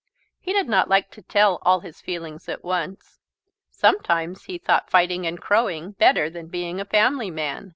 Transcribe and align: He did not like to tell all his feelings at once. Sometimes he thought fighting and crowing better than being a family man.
He 0.39 0.51
did 0.51 0.67
not 0.67 0.89
like 0.89 1.11
to 1.11 1.21
tell 1.21 1.59
all 1.61 1.81
his 1.81 2.01
feelings 2.01 2.49
at 2.49 2.63
once. 2.63 3.19
Sometimes 3.69 4.45
he 4.45 4.57
thought 4.57 4.89
fighting 4.89 5.27
and 5.27 5.39
crowing 5.39 5.91
better 5.91 6.27
than 6.27 6.47
being 6.47 6.81
a 6.81 6.85
family 6.85 7.29
man. 7.29 7.69